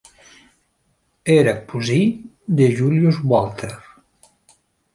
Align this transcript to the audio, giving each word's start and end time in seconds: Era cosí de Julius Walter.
Era 1.39 1.53
cosí 1.73 2.01
de 2.61 2.65
Julius 2.81 3.17
Walter. 3.35 3.73